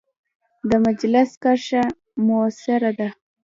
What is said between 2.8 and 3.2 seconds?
ده.